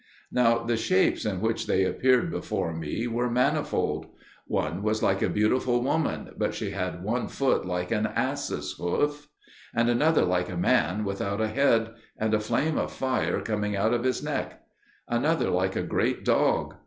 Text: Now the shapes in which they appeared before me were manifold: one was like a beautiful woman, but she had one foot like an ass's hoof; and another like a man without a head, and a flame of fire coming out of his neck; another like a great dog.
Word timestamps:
Now 0.31 0.63
the 0.63 0.77
shapes 0.77 1.25
in 1.25 1.41
which 1.41 1.67
they 1.67 1.83
appeared 1.83 2.31
before 2.31 2.73
me 2.73 3.05
were 3.05 3.29
manifold: 3.29 4.07
one 4.47 4.81
was 4.81 5.03
like 5.03 5.21
a 5.21 5.29
beautiful 5.29 5.83
woman, 5.83 6.31
but 6.39 6.55
she 6.55 6.71
had 6.71 7.03
one 7.03 7.27
foot 7.27 7.67
like 7.67 7.91
an 7.91 8.07
ass's 8.07 8.71
hoof; 8.79 9.27
and 9.75 9.91
another 9.91 10.25
like 10.25 10.49
a 10.49 10.57
man 10.57 11.03
without 11.05 11.39
a 11.39 11.49
head, 11.49 11.91
and 12.17 12.33
a 12.33 12.39
flame 12.39 12.79
of 12.79 12.91
fire 12.91 13.41
coming 13.41 13.75
out 13.75 13.93
of 13.93 14.03
his 14.03 14.23
neck; 14.23 14.63
another 15.07 15.51
like 15.51 15.75
a 15.75 15.83
great 15.83 16.25
dog. 16.25 16.73